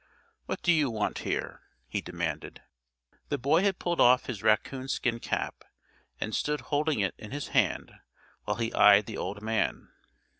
[0.47, 2.63] "What do you want here?" he demanded.
[3.29, 5.63] The boy had pulled off his raccoon skin cap,
[6.19, 7.93] and stood holding it in his hand
[8.45, 9.89] while he eyed the old man.